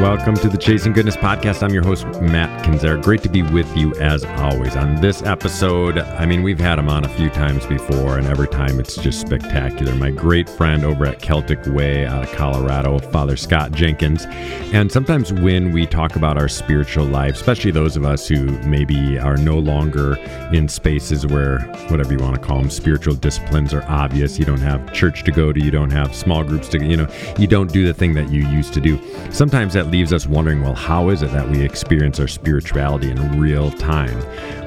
[0.00, 1.62] Welcome to the Chasing Goodness podcast.
[1.62, 3.00] I'm your host, Matt Kendziera.
[3.02, 4.74] Great to be with you as always.
[4.74, 8.48] On this episode, I mean, we've had him on a few times before, and every
[8.48, 9.94] time it's just spectacular.
[9.94, 14.24] My great friend over at Celtic Way out of Colorado, Father Scott Jenkins.
[14.72, 19.18] And sometimes when we talk about our spiritual life, especially those of us who maybe
[19.18, 20.16] are no longer
[20.52, 24.58] in spaces where, whatever you want to call them, spiritual disciplines are obvious, you don't
[24.58, 27.06] have church to go to, you don't have small groups to, you know,
[27.38, 28.98] you don't do the thing that you used to do.
[29.30, 33.40] Sometimes that leaves us wondering well, how is it that we experience our spirituality in
[33.40, 34.16] real time?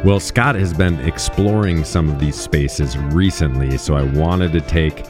[0.03, 5.05] Well, Scott has been exploring some of these spaces recently, so I wanted to take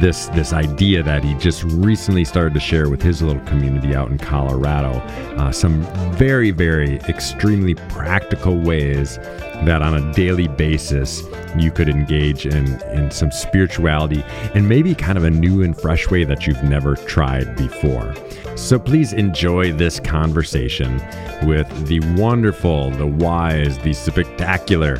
[0.00, 4.10] this this idea that he just recently started to share with his little community out
[4.10, 4.92] in Colorado,
[5.36, 9.16] uh, some very very extremely practical ways
[9.64, 11.22] that on a daily basis
[11.56, 16.08] you could engage in in some spirituality and maybe kind of a new and fresh
[16.10, 18.14] way that you've never tried before.
[18.56, 20.96] So please enjoy this conversation
[21.44, 24.96] with the wonderful, the wise, the spectacular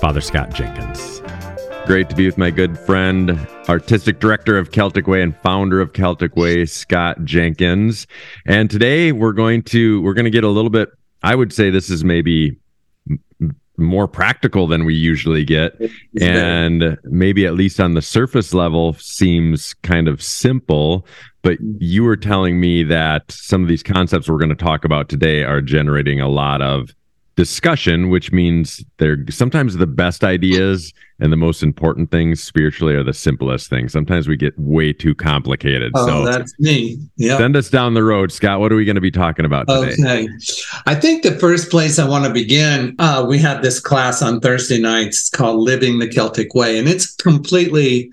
[0.00, 1.19] Father Scott Jenkins.
[1.90, 3.32] Great to be with my good friend,
[3.68, 8.06] artistic director of Celtic Way and founder of Celtic Way, Scott Jenkins.
[8.46, 10.88] And today we're going to we're going to get a little bit
[11.24, 12.56] I would say this is maybe
[13.76, 15.80] more practical than we usually get.
[16.20, 21.04] And maybe at least on the surface level seems kind of simple
[21.42, 25.08] but you were telling me that some of these concepts we're going to talk about
[25.08, 26.94] today are generating a lot of
[27.40, 33.02] discussion, which means they're sometimes the best ideas and the most important things spiritually are
[33.02, 33.92] the simplest things.
[33.92, 35.90] Sometimes we get way too complicated.
[35.94, 36.98] Oh, so that's me.
[37.16, 37.38] Yeah.
[37.38, 38.60] Send us down the road, Scott.
[38.60, 39.94] What are we going to be talking about today?
[39.98, 40.28] Okay.
[40.84, 44.40] I think the first place I want to begin, uh, we have this class on
[44.40, 48.12] Thursday nights called Living the Celtic Way, and it's completely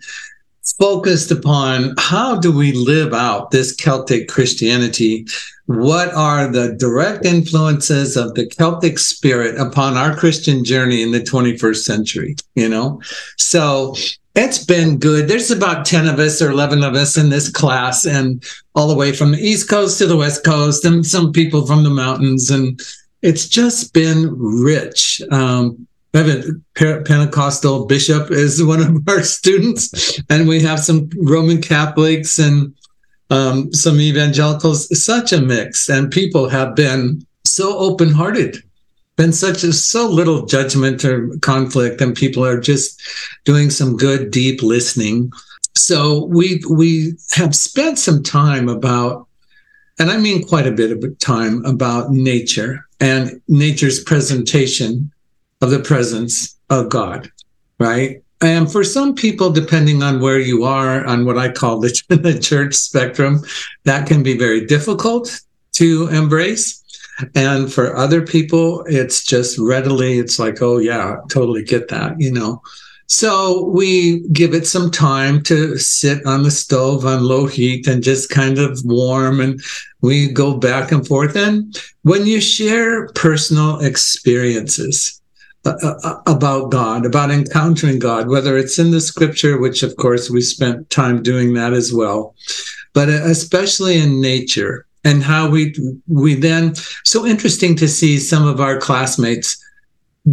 [0.80, 5.26] focused upon how do we live out this Celtic Christianity?
[5.68, 11.20] What are the direct influences of the Celtic spirit upon our Christian journey in the
[11.20, 12.36] 21st century?
[12.56, 13.02] You know,
[13.36, 13.94] so
[14.34, 15.28] it's been good.
[15.28, 18.44] There's about 10 of us or 11 of us in this class, and
[18.76, 21.84] all the way from the East Coast to the West Coast, and some people from
[21.84, 22.50] the mountains.
[22.50, 22.80] And
[23.22, 25.22] it's just been rich.
[25.32, 31.10] Um, we have a Pentecostal bishop is one of our students, and we have some
[31.18, 32.74] Roman Catholics and
[33.30, 34.88] um, some evangelicals.
[35.04, 38.58] Such a mix, and people have been so open-hearted,
[39.16, 43.02] been such a so little judgment or conflict, and people are just
[43.46, 45.32] doing some good, deep listening.
[45.76, 49.28] So we we have spent some time about,
[50.00, 55.12] and I mean quite a bit of time about nature and nature's presentation
[55.62, 57.32] of the presence of God,
[57.80, 58.22] right?
[58.42, 62.38] And for some people, depending on where you are on what I call the, the
[62.38, 63.42] church spectrum,
[63.84, 65.42] that can be very difficult
[65.74, 66.84] to embrace.
[67.34, 72.32] And for other people, it's just readily, it's like, oh, yeah, totally get that, you
[72.32, 72.62] know.
[73.08, 78.04] So we give it some time to sit on the stove on low heat and
[78.04, 79.40] just kind of warm.
[79.40, 79.62] And
[80.02, 81.36] we go back and forth.
[81.36, 85.17] And when you share personal experiences,
[85.68, 90.30] uh, uh, about God, about encountering God, whether it's in the scripture, which of course
[90.30, 92.36] we spent time doing that as well,
[92.94, 95.74] but especially in nature and how we
[96.08, 99.64] we then so interesting to see some of our classmates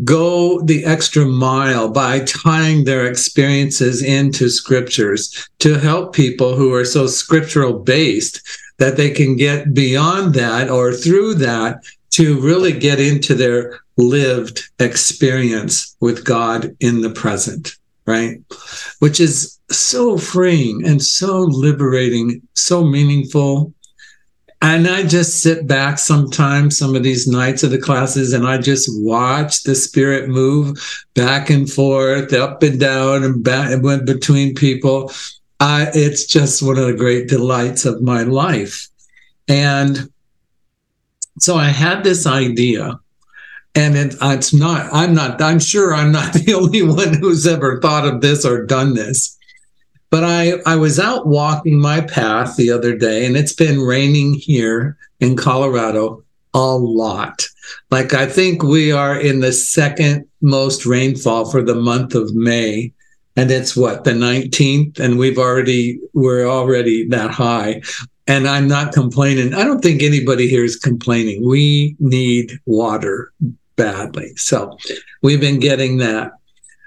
[0.03, 6.85] go the extra mile by tying their experiences into scriptures to help people who are
[6.85, 8.43] so scriptural based
[8.79, 11.81] that they can get beyond that or through that
[12.15, 18.41] to really get into their lived experience with God in the present, right?
[19.01, 23.75] Which is so freeing and so liberating, so meaningful.
[24.63, 28.59] And I just sit back sometimes, some of these nights of the classes, and I
[28.59, 30.79] just watch the spirit move
[31.15, 35.11] back and forth, up and down, and back and went between people.
[35.59, 38.89] I, it's just one of the great delights of my life.
[39.49, 40.09] And
[41.39, 42.99] so I had this idea
[43.75, 47.81] and it, it's not i'm not i'm sure i'm not the only one who's ever
[47.81, 49.37] thought of this or done this
[50.11, 54.35] but i i was out walking my path the other day and it's been raining
[54.35, 56.23] here in colorado
[56.55, 57.47] a lot.
[57.91, 62.93] Like I think we are in the second most rainfall for the month of May.
[63.37, 65.01] And it's what, the 19th?
[65.01, 67.83] And we've already, we're already that high.
[68.27, 69.53] And I'm not complaining.
[69.53, 71.47] I don't think anybody here is complaining.
[71.47, 73.33] We need water
[73.77, 74.35] badly.
[74.37, 74.79] So
[75.23, 76.33] we've been getting that.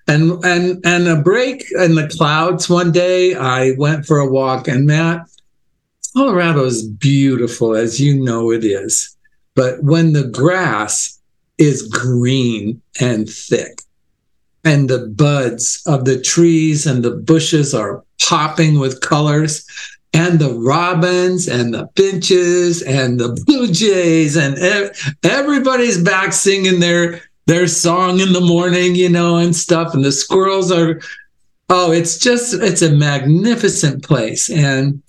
[0.07, 4.67] And and and a break in the clouds one day, I went for a walk
[4.67, 5.27] and Matt,
[6.15, 9.15] Colorado is beautiful as you know it is.
[9.53, 11.19] But when the grass
[11.57, 13.81] is green and thick,
[14.63, 19.65] and the buds of the trees and the bushes are popping with colors,
[20.13, 24.57] and the robins and the finches and the blue jays and
[25.23, 29.93] everybody's back singing their their song in the morning, you know, and stuff.
[29.93, 30.99] And the squirrels are,
[31.69, 34.49] oh, it's just it's a magnificent place.
[34.49, 35.01] And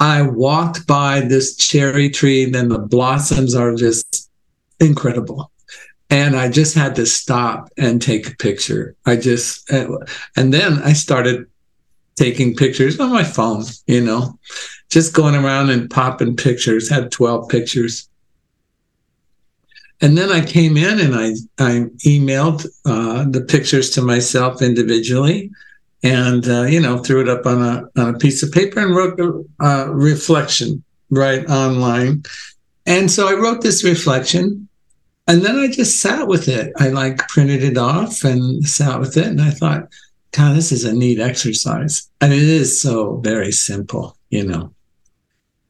[0.00, 4.30] I walked by this cherry tree, and then the blossoms are just
[4.80, 5.52] incredible.
[6.10, 8.96] And I just had to stop and take a picture.
[9.06, 11.46] I just, and then I started
[12.16, 14.38] taking pictures on my phone, you know,
[14.90, 18.08] just going around and popping pictures, had 12 pictures.
[20.00, 21.28] And then I came in and I,
[21.58, 25.50] I emailed uh, the pictures to myself individually
[26.02, 28.94] and uh, you know threw it up on a on a piece of paper and
[28.94, 32.22] wrote a uh, reflection right online.
[32.86, 34.68] And so I wrote this reflection,
[35.28, 36.72] and then I just sat with it.
[36.78, 39.88] I like printed it off and sat with it, and I thought,
[40.32, 44.72] God, this is a neat exercise, and it is so very simple, you know.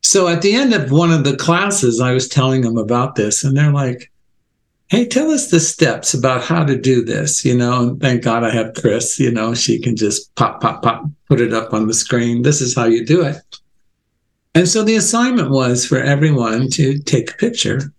[0.02, 3.44] So at the end of one of the classes, I was telling them about this,
[3.44, 4.10] and they're like,
[4.88, 7.88] hey, tell us the steps about how to do this, you know.
[7.88, 11.40] And thank God I have Chris, you know, she can just pop, pop, pop, put
[11.40, 12.42] it up on the screen.
[12.42, 13.38] This is how you do it.
[14.54, 17.92] And so the assignment was for everyone to take a picture,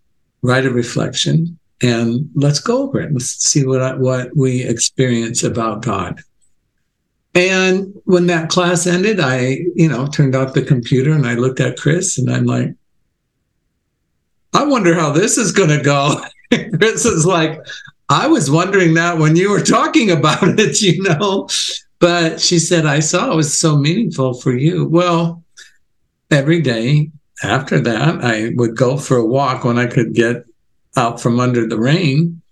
[0.43, 5.81] write a reflection, and let's go over it Let's see what what we experience about
[5.81, 6.21] God.
[7.35, 11.59] And when that class ended, I, you know, turned off the computer and I looked
[11.59, 12.75] at Chris and I'm like,
[14.53, 16.21] I wonder how this is going to go.
[16.77, 17.59] Chris is like,
[18.09, 21.49] I was wondering that when you were talking about it, you know.
[21.99, 24.85] But she said, I saw it was so meaningful for you.
[24.87, 25.43] Well,
[26.29, 27.09] every day
[27.41, 30.45] after that, I would go for a walk when I could get
[30.95, 32.42] out from under the rain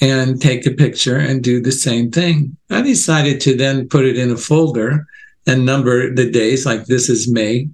[0.00, 2.56] and take a picture and do the same thing.
[2.70, 5.06] I decided to then put it in a folder
[5.46, 7.68] and number the days like this is May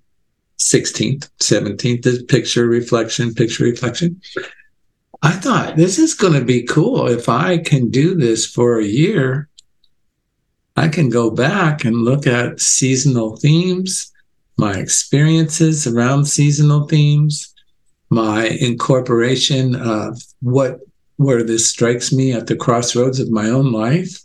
[0.58, 4.20] 16th, 17th, this picture reflection, picture reflection.
[5.22, 7.08] I thought this is going to be cool.
[7.08, 9.48] If I can do this for a year,
[10.76, 14.10] I can go back and look at seasonal themes,
[14.56, 17.52] my experiences around seasonal themes,
[18.10, 20.80] my incorporation of what
[21.16, 24.20] where this strikes me at the crossroads of my own life.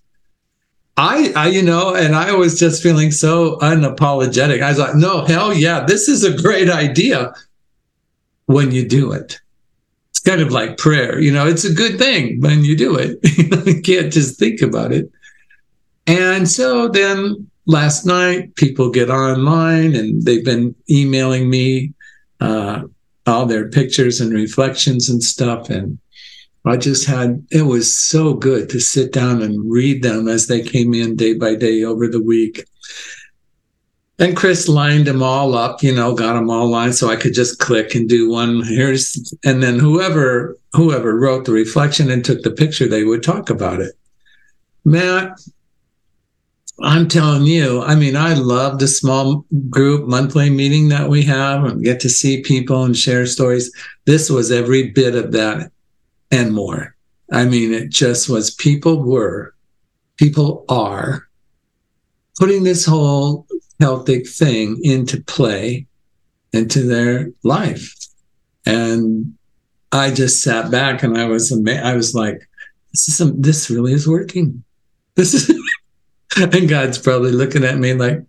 [0.98, 4.64] I, I, you know, and I was just feeling so unapologetic.
[4.64, 7.34] I was like, no, hell yeah, this is a great idea
[8.48, 9.40] when you do it
[10.10, 11.20] It's kind of like prayer.
[11.20, 13.20] You know, it's a good thing when you do it.
[13.68, 15.12] you can't just think about it.
[16.08, 21.94] And so then last night, people get online and they've been emailing me
[22.40, 22.84] uh,
[23.28, 25.70] all their pictures and reflections and stuff.
[25.70, 26.00] And
[26.68, 30.62] I just had, it was so good to sit down and read them as they
[30.62, 32.66] came in day by day over the week.
[34.20, 37.36] And Chris lined them all up, you know, got them all lined so I could
[37.36, 38.64] just click and do one.
[38.64, 43.50] Here's, and then whoever whoever wrote the reflection and took the picture, they would talk
[43.50, 43.94] about it.
[44.86, 45.40] Matt,
[46.84, 51.64] I'm telling you, I mean, I love the small group monthly meeting that we have
[51.64, 53.72] and get to see people and share stories.
[54.06, 55.72] This was every bit of that
[56.32, 56.96] and more.
[57.32, 59.54] I mean, it just was people were,
[60.18, 61.28] people are
[62.40, 63.48] putting this whole
[63.80, 65.88] Celtic thing into play
[66.54, 67.94] into their life.
[68.66, 69.36] And
[69.92, 71.84] I just sat back and I was amazed.
[71.84, 72.48] I was like,
[72.92, 74.64] this is some, this really is working.
[75.16, 75.50] This is,
[76.38, 78.24] and God's probably looking at me like,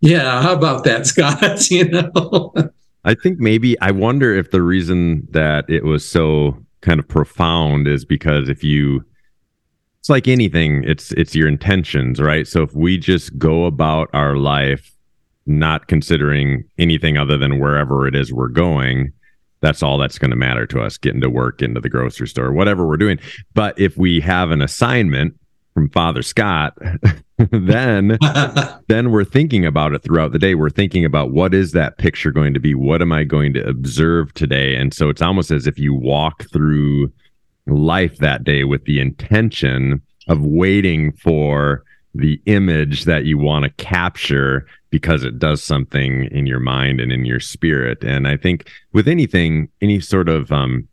[0.00, 1.70] yeah, how about that, Scott?
[1.70, 2.52] you know?
[3.04, 7.88] I think maybe, I wonder if the reason that it was so kind of profound
[7.88, 9.04] is because if you,
[10.02, 12.48] it's like anything it's it's your intentions right?
[12.48, 14.92] So if we just go about our life
[15.46, 19.12] not considering anything other than wherever it is we're going
[19.60, 22.52] that's all that's going to matter to us getting to work into the grocery store
[22.52, 23.20] whatever we're doing.
[23.54, 25.38] But if we have an assignment
[25.74, 26.76] from Father Scott,
[27.50, 28.18] then
[28.88, 30.54] then we're thinking about it throughout the day.
[30.54, 32.74] We're thinking about what is that picture going to be?
[32.74, 34.76] What am I going to observe today?
[34.76, 37.12] And so it's almost as if you walk through
[37.66, 43.70] life that day with the intention of waiting for the image that you want to
[43.82, 48.04] capture because it does something in your mind and in your spirit.
[48.04, 50.86] And I think with anything, any sort of um,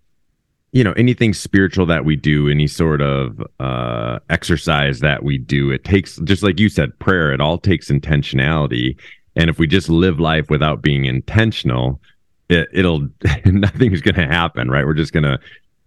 [0.72, 5.72] you know anything spiritual that we do any sort of uh exercise that we do
[5.72, 8.98] it takes just like you said prayer it all takes intentionality.
[9.36, 12.02] And if we just live life without being intentional
[12.50, 13.08] it, it'll
[13.46, 14.86] nothing's going to happen right?
[14.86, 15.40] We're just going to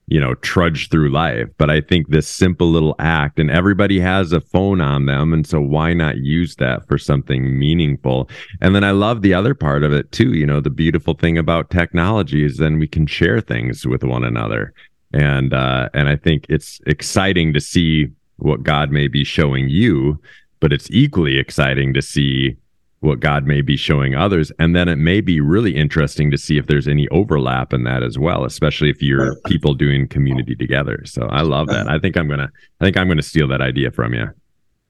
[0.06, 1.49] you know, trudge through life.
[1.59, 5.32] But I think this simple little act, and everybody has a phone on them.
[5.32, 8.28] And so why not use that for something meaningful?
[8.61, 10.35] And then I love the other part of it too.
[10.35, 14.25] You know, the beautiful thing about technology is then we can share things with one
[14.25, 14.75] another.
[15.14, 20.21] And, uh, and I think it's exciting to see what God may be showing you,
[20.61, 22.56] but it's equally exciting to see
[23.02, 24.52] what God may be showing others.
[24.59, 28.02] And then it may be really interesting to see if there's any overlap in that
[28.02, 31.02] as well, especially if you're people doing community together.
[31.04, 31.88] So I love that.
[31.88, 34.30] I think I'm gonna I think I'm gonna steal that idea from you.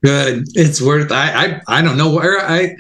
[0.05, 0.45] Good.
[0.55, 2.77] It's worth I I, I don't know where I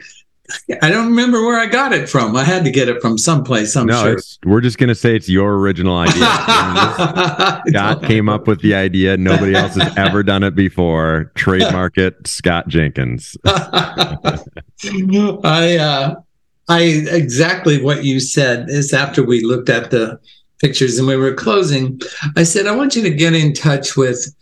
[0.83, 2.37] I don't remember where I got it from.
[2.37, 3.77] I had to get it from someplace.
[3.77, 4.19] I'm no, sure.
[4.45, 6.15] we're just going to say it's your original idea.
[7.69, 9.17] Scott came up with the idea.
[9.17, 11.33] Nobody else has ever done it before.
[11.35, 13.37] Trademark it, Scott Jenkins.
[13.45, 14.39] I,
[15.81, 16.15] uh,
[16.69, 20.19] I exactly what you said is after we looked at the
[20.59, 22.01] pictures and we were closing.
[22.37, 24.35] I said I want you to get in touch with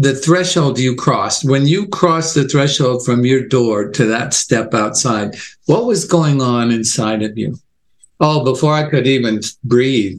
[0.00, 4.72] the threshold you crossed, when you crossed the threshold from your door to that step
[4.72, 5.34] outside,
[5.66, 7.54] what was going on inside of you?
[8.18, 10.18] Oh, before I could even breathe,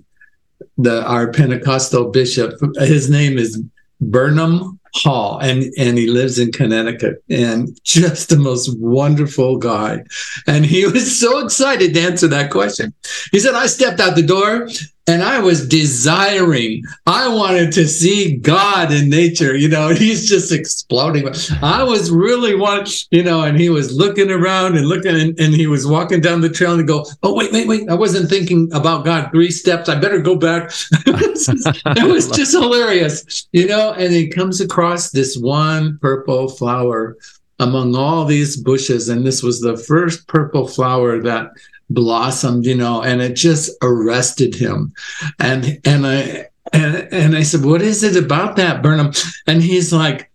[0.77, 3.59] the our Pentecostal bishop, his name is
[3.99, 10.03] Burnham Hall, and and he lives in Connecticut, and just the most wonderful guy.
[10.47, 12.93] And he was so excited to answer that question.
[13.31, 14.67] He said, "I stepped out the door,
[15.07, 16.83] and I was desiring.
[17.07, 19.55] I wanted to see God in nature.
[19.55, 21.27] You know, he's just exploding.
[21.61, 25.53] I was really wanting, you know, and he was looking around and looking, and, and
[25.53, 27.89] he was walking down the trail and go, "Oh wait, wait, wait!
[27.89, 29.31] I wasn't thinking about God.
[29.31, 29.89] Three steps.
[29.89, 30.71] I better go back."
[31.05, 33.93] it was just hilarious, you know.
[33.93, 34.80] And he comes across
[35.11, 37.17] this one purple flower
[37.59, 41.51] among all these bushes, and this was the first purple flower that
[41.89, 44.93] blossomed, you know, and it just arrested him.
[45.39, 49.11] And and I and, and I said, What is it about that, Burnham?
[49.47, 50.31] And he's like,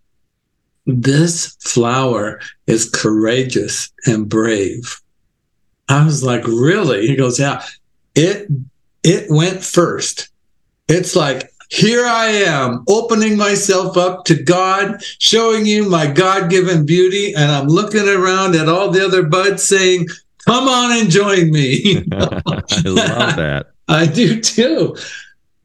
[0.85, 5.01] This flower is courageous and brave.
[5.89, 7.07] I was like, Really?
[7.07, 7.63] He goes, Yeah.
[8.15, 8.47] It
[9.03, 10.29] it went first.
[10.87, 16.85] It's like here I am opening myself up to God, showing you my God given
[16.85, 17.33] beauty.
[17.33, 20.07] And I'm looking around at all the other buds saying,
[20.45, 22.05] come on and join me.
[22.13, 23.67] I love that.
[23.87, 24.95] I do too.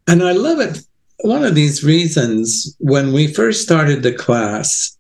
[0.07, 0.85] And I love it.
[1.21, 4.97] One of these reasons, when we first started the class,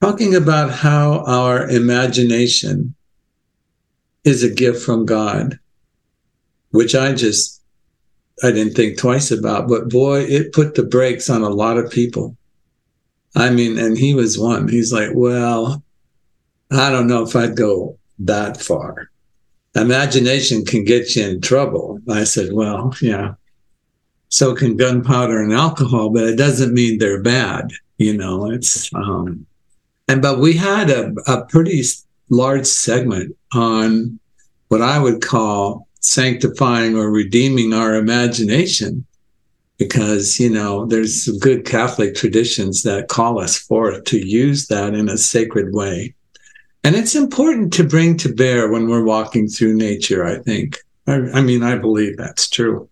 [0.00, 2.94] talking about how our imagination
[4.24, 5.58] is a gift from God,
[6.70, 7.57] which I just
[8.42, 11.90] I didn't think twice about, but boy, it put the brakes on a lot of
[11.90, 12.36] people.
[13.34, 14.68] I mean, and he was one.
[14.68, 15.82] He's like, well,
[16.70, 19.10] I don't know if I'd go that far.
[19.74, 22.00] Imagination can get you in trouble.
[22.08, 23.34] I said, well, yeah,
[24.28, 27.70] so can gunpowder and alcohol, but it doesn't mean they're bad.
[27.96, 29.46] You know, it's, um,
[30.06, 31.82] and, but we had a, a pretty
[32.30, 34.18] large segment on
[34.68, 39.04] what I would call sanctifying or redeeming our imagination
[39.78, 44.94] because you know there's some good catholic traditions that call us forth to use that
[44.94, 46.14] in a sacred way
[46.84, 50.78] and it's important to bring to bear when we're walking through nature, I think.
[51.06, 52.88] I, I mean, I believe that's true.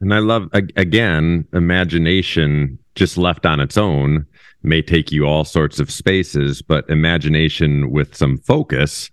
[0.00, 4.26] And I love, again, imagination just left on its own
[4.62, 9.10] may take you all sorts of spaces, but imagination with some focus,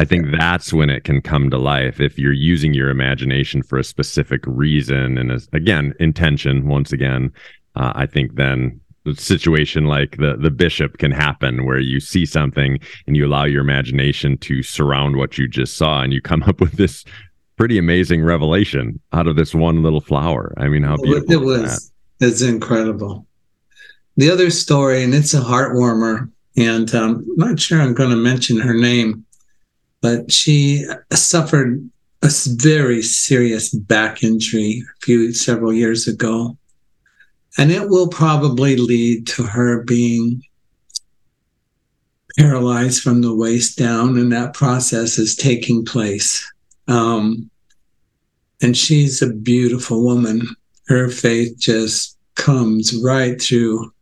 [0.00, 2.00] I think that's when it can come to life.
[2.00, 7.30] If you're using your imagination for a specific reason and, a, again, intention, once again,
[7.76, 12.24] uh, I think then the situation like the the bishop can happen where you see
[12.24, 16.42] something and you allow your imagination to surround what you just saw and you come
[16.46, 17.04] up with this
[17.58, 20.54] pretty amazing revelation out of this one little flower.
[20.56, 23.26] I mean how beautiful it was it's incredible.
[24.16, 28.10] The other story and it's a heart warmer and um, i'm not sure i'm going
[28.10, 29.24] to mention her name
[30.00, 31.88] but she suffered
[32.22, 36.56] a very serious back injury a few several years ago
[37.58, 40.42] And it will probably lead to her being
[42.38, 46.50] paralyzed from the waist down, and that process is taking place.
[46.88, 47.50] Um,
[48.62, 50.42] and she's a beautiful woman.
[50.86, 53.92] Her faith just comes right through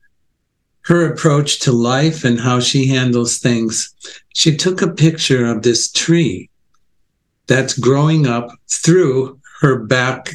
[0.88, 3.94] her approach to life and how she handles things.
[4.32, 6.48] She took a picture of this tree
[7.46, 10.30] that's growing up through her back,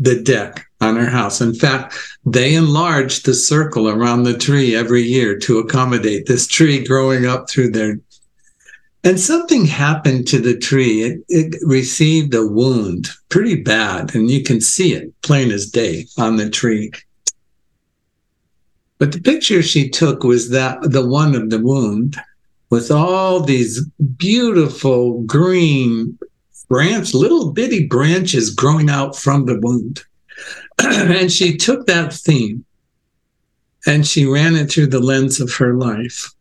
[0.00, 1.40] the deck on her house.
[1.40, 1.94] In fact,
[2.26, 7.48] they enlarged the circle around the tree every year to accommodate this tree growing up
[7.48, 8.00] through there.
[9.04, 11.02] And something happened to the tree.
[11.02, 16.06] It, it received a wound pretty bad, and you can see it plain as day
[16.18, 16.90] on the tree.
[18.98, 22.16] But the picture she took was that the one of the wound
[22.70, 23.84] with all these
[24.16, 26.18] beautiful green
[26.68, 30.02] branch, little bitty branches growing out from the wound.
[30.78, 32.64] and she took that theme
[33.86, 36.32] and she ran it through the lens of her life.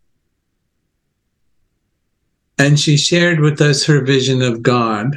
[2.57, 5.15] And she shared with us her vision of God,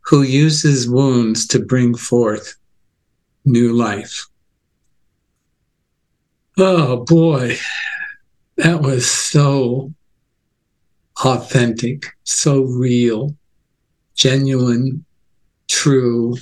[0.00, 2.54] who uses wounds to bring forth
[3.44, 4.26] new life.
[6.58, 7.56] Oh boy,
[8.56, 9.94] that was so
[11.24, 13.34] authentic, so real,
[14.14, 15.04] genuine,
[15.68, 16.36] true,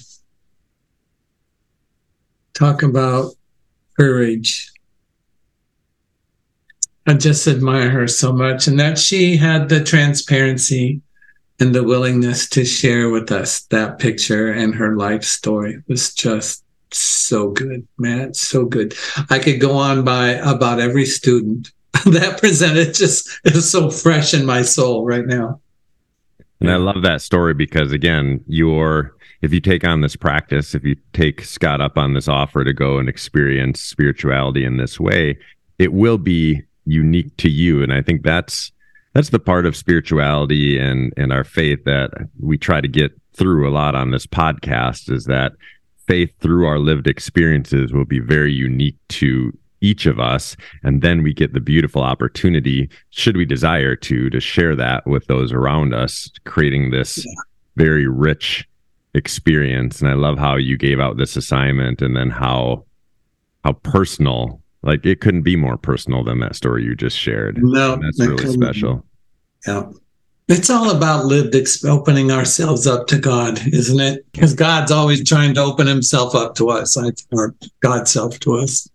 [2.54, 3.34] talk about
[3.96, 4.72] courage.
[7.06, 11.02] I just admire her so much, and that she had the transparency
[11.60, 15.82] and the willingness to share with us that picture and her life story.
[15.86, 16.64] Was just
[16.98, 18.34] so good, man.
[18.34, 18.94] So good.
[19.28, 21.70] I could go on by about every student
[22.06, 25.60] that presented just is so fresh in my soul right now.
[26.60, 30.84] And I love that story because again, you're if you take on this practice, if
[30.84, 35.38] you take Scott up on this offer to go and experience spirituality in this way,
[35.78, 37.82] it will be unique to you.
[37.82, 38.70] And I think that's
[39.14, 43.68] that's the part of spirituality and and our faith that we try to get through
[43.68, 45.52] a lot on this podcast is that
[46.10, 50.56] faith through our lived experiences will be very unique to each of us.
[50.82, 55.24] And then we get the beautiful opportunity should we desire to to share that with
[55.26, 57.24] those around us creating this
[57.76, 58.68] very rich
[59.14, 60.00] experience.
[60.00, 62.84] And i love how you gave out this assignment and then how
[63.64, 67.58] how personal like it couldn't be more personal than that story you just shared.
[67.62, 69.06] No and that's really special.
[69.64, 69.84] Yeah
[70.50, 75.26] it's all about lived exp- opening ourselves up to god isn't it because god's always
[75.26, 76.96] trying to open himself up to us
[77.32, 78.88] or god's self to us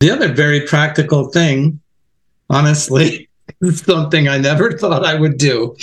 [0.00, 1.80] the other very practical thing
[2.50, 3.28] honestly
[3.62, 5.74] is something i never thought i would do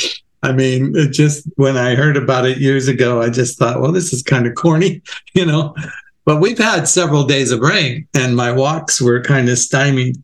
[0.46, 3.92] I mean, it just when I heard about it years ago, I just thought, well,
[3.92, 5.02] this is kind of corny,
[5.34, 5.74] you know.
[6.24, 10.18] But we've had several days of rain, and my walks were kind of stymied.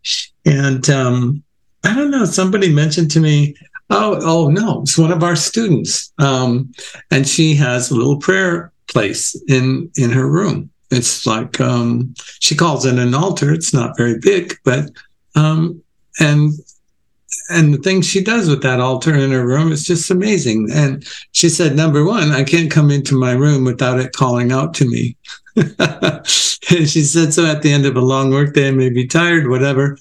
[0.45, 1.43] And um,
[1.83, 3.55] I don't know, somebody mentioned to me,
[3.91, 6.71] oh, oh no, it's one of our students, um,
[7.11, 10.69] and she has a little prayer place in in her room.
[10.89, 13.53] It's like um, she calls it an altar.
[13.53, 14.89] It's not very big, but
[15.35, 15.81] um,
[16.19, 16.53] and
[17.49, 20.69] and the things she does with that altar in her room is just amazing.
[20.71, 24.73] And she said, number one, I can't come into my room without it calling out
[24.75, 25.17] to me.
[25.55, 26.25] and
[26.89, 29.97] she said, so at the end of a long workday, I may be tired, whatever,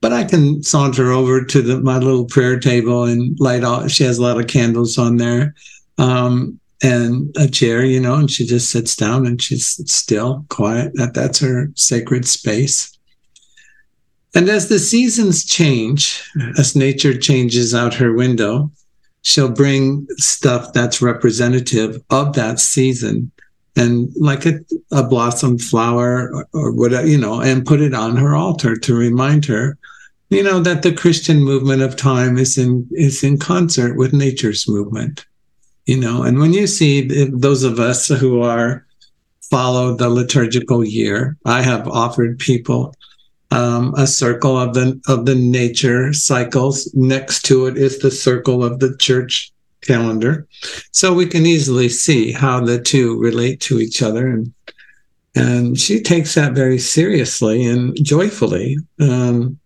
[0.00, 3.86] but I can saunter over to the, my little prayer table and light all.
[3.88, 5.54] She has a lot of candles on there.
[5.98, 10.92] Um, and a chair, you know, and she just sits down and she's still quiet.
[10.94, 12.96] That that's her sacred space.
[14.34, 16.24] And as the seasons change,
[16.56, 18.70] as nature changes out her window,
[19.22, 23.30] she'll bring stuff that's representative of that season
[23.76, 24.60] and like a,
[24.92, 28.94] a blossom flower or, or whatever, you know, and put it on her altar to
[28.94, 29.78] remind her,
[30.28, 34.68] you know, that the Christian movement of time is in is in concert with nature's
[34.68, 35.24] movement.
[35.86, 38.86] You know, and when you see those of us who are
[39.50, 42.94] follow the liturgical year, I have offered people
[43.50, 46.92] um, a circle of the of the nature cycles.
[46.94, 50.46] Next to it is the circle of the church calendar,
[50.92, 54.26] so we can easily see how the two relate to each other.
[54.28, 54.52] And
[55.34, 58.76] and she takes that very seriously and joyfully.
[59.00, 59.58] Um,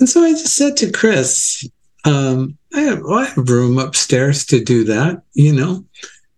[0.00, 1.66] and so I just said to Chris,
[2.04, 5.84] um, I, have, well, I have room upstairs to do that, you know.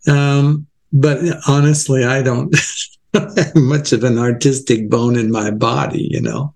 [0.07, 2.55] Um, but honestly, I don't.
[3.15, 6.55] Have much of an artistic bone in my body, you know.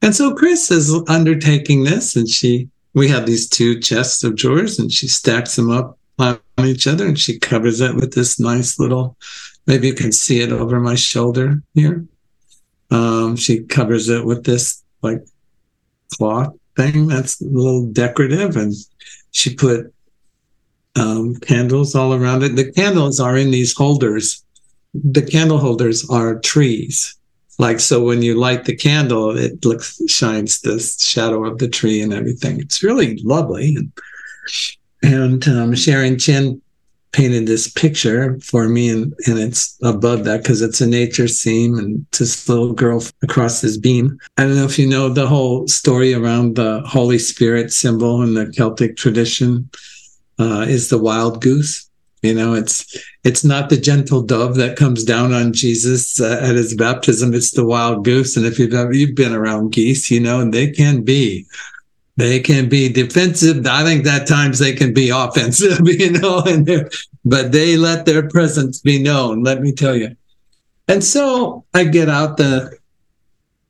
[0.00, 4.80] And so Chris is undertaking this, and she, we have these two chests of drawers,
[4.80, 8.80] and she stacks them up on each other, and she covers it with this nice
[8.80, 9.16] little
[9.66, 12.06] Maybe you can see it over my shoulder here.
[12.90, 15.24] Um, she covers it with this like
[16.14, 18.72] cloth thing that's a little decorative, and
[19.32, 19.92] she put
[20.94, 22.54] um, candles all around it.
[22.54, 24.44] The candles are in these holders.
[24.94, 27.16] The candle holders are trees.
[27.58, 32.02] Like so, when you light the candle, it looks shines the shadow of the tree
[32.02, 32.60] and everything.
[32.60, 33.76] It's really lovely.
[33.76, 33.92] And,
[35.02, 36.60] and um, Sharon Chin
[37.16, 41.78] painted this picture for me, and, and it's above that because it's a nature scene
[41.78, 44.18] and this little girl across this beam.
[44.36, 48.34] I don't know if you know the whole story around the Holy Spirit symbol in
[48.34, 49.70] the Celtic tradition
[50.38, 51.88] uh, is the wild goose.
[52.22, 56.56] You know, it's it's not the gentle dove that comes down on Jesus uh, at
[56.56, 57.34] his baptism.
[57.34, 58.36] It's the wild goose.
[58.36, 61.46] And if you've ever you've been around geese, you know, and they can be
[62.16, 63.66] they can be defensive.
[63.66, 66.90] I think that times they can be offensive, you know, and
[67.24, 69.42] but they let their presence be known.
[69.42, 70.16] Let me tell you.
[70.88, 72.76] And so I get out the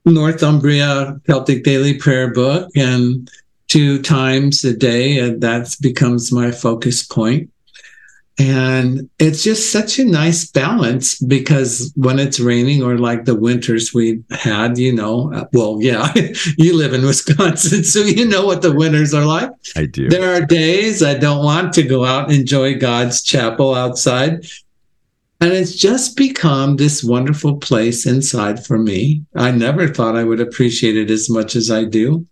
[0.04, 3.28] Northumbria Celtic Daily Prayer book and
[3.68, 7.50] two times a day, and that becomes my focus point.
[8.38, 13.94] And it's just such a nice balance because when it's raining or like the winters
[13.94, 16.12] we had, you know, uh, well, yeah,
[16.58, 19.50] you live in Wisconsin, so you know what the winters are like.
[19.74, 20.10] I do.
[20.10, 24.46] There are days I don't want to go out and enjoy God's chapel outside.
[25.40, 29.22] And it's just become this wonderful place inside for me.
[29.34, 32.26] I never thought I would appreciate it as much as I do.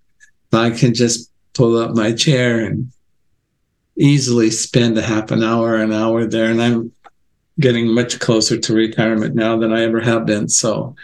[0.53, 2.91] I can just pull up my chair and
[3.97, 6.51] easily spend a half an hour, an hour there.
[6.51, 6.93] And I'm
[7.61, 10.49] getting much closer to retirement now than I ever have been.
[10.49, 10.97] So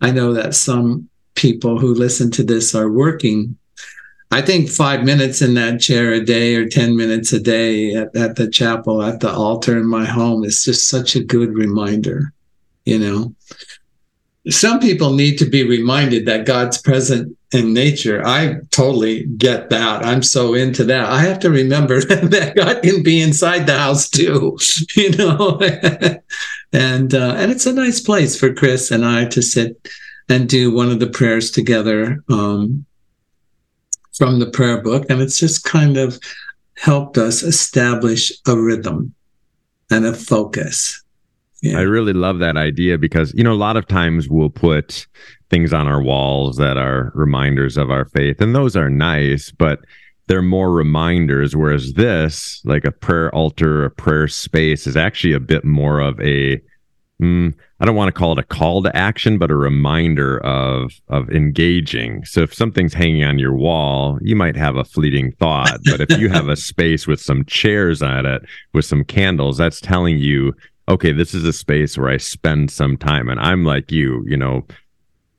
[0.00, 3.56] I know that some people who listen to this are working.
[4.30, 8.14] I think five minutes in that chair a day or 10 minutes a day at,
[8.16, 12.32] at the chapel, at the altar in my home is just such a good reminder,
[12.84, 13.34] you know
[14.50, 18.26] some people need to be reminded that God's present in nature.
[18.26, 20.04] I totally get that.
[20.04, 21.08] I'm so into that.
[21.08, 24.58] I have to remember that God can be inside the house too,
[24.96, 25.60] you know.
[26.72, 29.88] and uh, and it's a nice place for Chris and I to sit
[30.28, 32.84] and do one of the prayers together um,
[34.16, 36.18] from the prayer book, and it's just kind of
[36.76, 39.14] helped us establish a rhythm
[39.90, 41.02] and a focus
[41.62, 41.78] yeah.
[41.78, 45.06] I really love that idea because, you know, a lot of times we'll put
[45.50, 49.80] things on our walls that are reminders of our faith, and those are nice, but
[50.26, 51.54] they're more reminders.
[51.54, 56.20] Whereas this, like a prayer altar, a prayer space, is actually a bit more of
[56.20, 56.60] a,
[57.22, 60.92] mm, I don't want to call it a call to action, but a reminder of
[61.08, 62.24] of engaging.
[62.24, 66.18] So if something's hanging on your wall, you might have a fleeting thought, but if
[66.18, 70.54] you have a space with some chairs on it, with some candles, that's telling you
[70.88, 73.28] okay, this is a space where I spend some time.
[73.28, 74.64] And I'm like you, you know,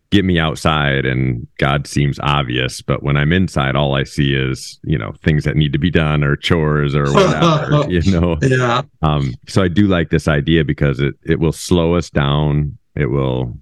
[0.09, 2.81] get me outside and God seems obvious.
[2.81, 5.91] But when I'm inside, all I see is, you know, things that need to be
[5.91, 8.37] done or chores or whatever, you know?
[8.41, 8.83] Yeah.
[9.01, 12.77] Um, so I do like this idea because it, it will slow us down.
[12.95, 13.57] It will,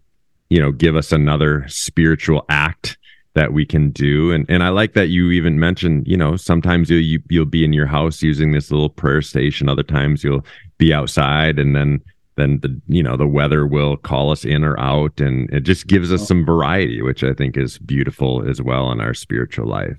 [0.49, 2.97] you know, give us another spiritual act
[3.33, 4.31] that we can do.
[4.31, 7.65] And and I like that you even mentioned, you know, sometimes you, you you'll be
[7.65, 9.67] in your house using this little prayer station.
[9.67, 10.45] Other times you'll
[10.77, 12.01] be outside, and then
[12.35, 15.87] then the you know the weather will call us in or out, and it just
[15.87, 19.97] gives us some variety, which I think is beautiful as well in our spiritual life.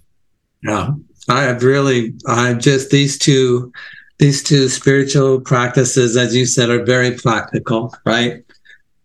[0.62, 0.90] Yeah,
[1.28, 3.72] I have really, I just these two.
[4.18, 8.42] These two spiritual practices, as you said, are very practical, right?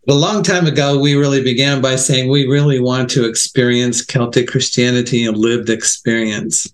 [0.08, 4.48] a long time ago, we really began by saying we really want to experience Celtic
[4.48, 6.72] Christianity and lived experience.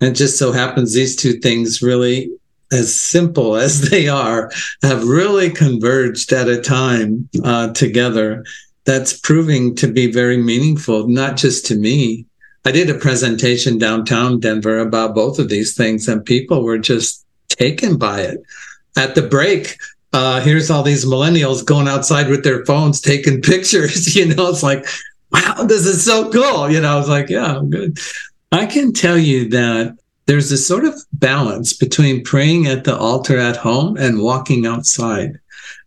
[0.00, 2.30] And it just so happens these two things really,
[2.72, 4.50] as simple as they are,
[4.82, 8.44] have really converged at a time uh, together.
[8.84, 12.26] That's proving to be very meaningful, not just to me.
[12.64, 17.24] I did a presentation downtown Denver about both of these things, and people were just
[17.48, 18.42] taken by it.
[18.96, 19.78] At the break,
[20.12, 24.14] uh, here's all these millennials going outside with their phones taking pictures.
[24.14, 24.86] You know, it's like,
[25.30, 26.70] wow, this is so cool.
[26.70, 27.98] You know, I was like, yeah, I'm good.
[28.52, 33.38] I can tell you that there's a sort of balance between praying at the altar
[33.38, 35.38] at home and walking outside.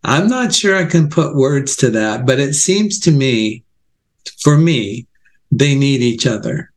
[0.04, 3.64] I'm not sure I can put words to that, but it seems to me,
[4.42, 5.08] for me,
[5.52, 6.72] they need each other.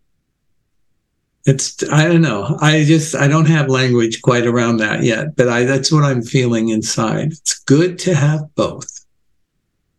[1.47, 2.57] It's i don't know.
[2.61, 6.23] I just i don't have language quite around that yet but i that's what i'm
[6.23, 7.29] feeling inside.
[7.33, 9.05] It's good to have both.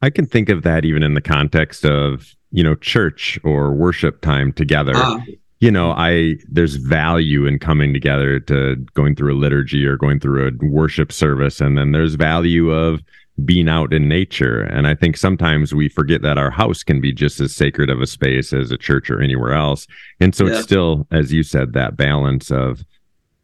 [0.01, 4.21] I can think of that even in the context of you know church or worship
[4.21, 4.93] time together.
[4.95, 5.21] Ah.
[5.59, 10.19] You know, I there's value in coming together to going through a liturgy or going
[10.19, 13.01] through a worship service, and then there's value of
[13.45, 14.61] being out in nature.
[14.61, 18.01] And I think sometimes we forget that our house can be just as sacred of
[18.01, 19.87] a space as a church or anywhere else.
[20.19, 20.53] And so yeah.
[20.53, 22.83] it's still, as you said, that balance of,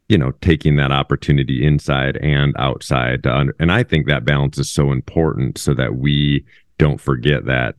[0.10, 3.24] you know, taking that opportunity inside and outside.
[3.24, 6.44] To, and I think that balance is so important so that we
[6.80, 7.76] don't forget that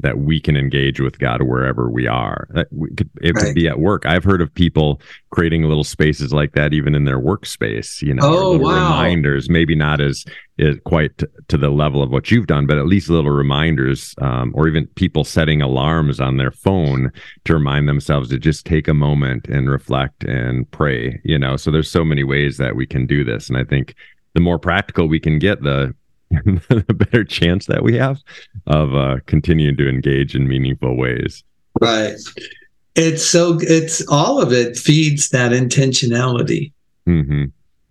[0.00, 2.48] that we can engage with God wherever we are.
[2.50, 3.46] That we could, it right.
[3.46, 4.04] could be at work.
[4.06, 8.02] I've heard of people creating little spaces like that even in their workspace.
[8.02, 8.74] You know, oh, wow.
[8.74, 9.48] reminders.
[9.48, 10.24] Maybe not as,
[10.58, 14.14] as quite to, to, the level of what you've done, but at least little reminders,
[14.20, 17.10] um, or even people setting alarms on their phone
[17.44, 21.20] to remind themselves to just take a moment and reflect and pray.
[21.24, 23.94] You know, so there's so many ways that we can do this, and I think
[24.34, 25.94] the more practical we can get, the
[26.30, 28.20] the better chance that we have
[28.66, 31.44] of uh, continuing to engage in meaningful ways.
[31.80, 32.14] Right.
[32.94, 36.72] It's so it's all of it feeds that intentionality,
[37.06, 37.44] mm-hmm.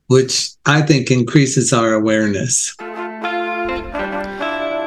[0.07, 2.75] which I think increases our awareness.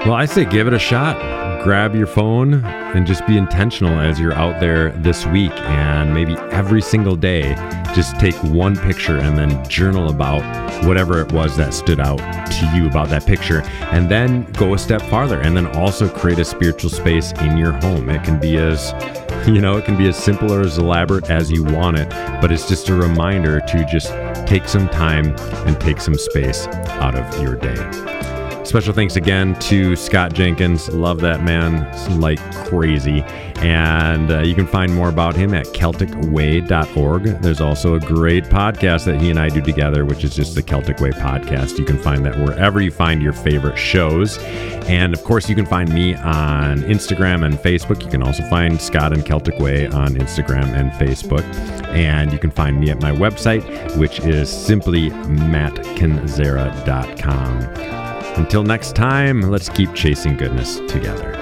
[0.04, 4.18] Well, I say give it a shot grab your phone and just be intentional as
[4.18, 7.54] you're out there this week and maybe every single day
[7.94, 10.42] just take one picture and then journal about
[10.84, 13.62] whatever it was that stood out to you about that picture.
[13.90, 17.72] And then go a step farther and then also create a spiritual space in your
[17.72, 18.08] home.
[18.08, 18.92] It can be as
[19.46, 22.08] you know it can be as simple or as elaborate as you want it
[22.40, 24.08] but it's just a reminder to just
[24.46, 25.34] take some time
[25.66, 28.17] and take some space out of your day
[28.68, 30.90] Special thanks again to Scott Jenkins.
[30.90, 33.22] Love that man like crazy.
[33.60, 37.24] And uh, you can find more about him at CelticWay.org.
[37.40, 40.62] There's also a great podcast that he and I do together, which is just the
[40.62, 41.78] Celtic Way podcast.
[41.78, 44.36] You can find that wherever you find your favorite shows.
[44.86, 48.04] And of course, you can find me on Instagram and Facebook.
[48.04, 51.42] You can also find Scott and Celtic Way on Instagram and Facebook.
[51.86, 58.07] And you can find me at my website, which is simply mattkendziera.com.
[58.36, 61.37] Until next time, let's keep chasing goodness together.